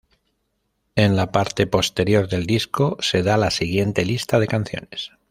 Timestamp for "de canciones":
4.39-5.11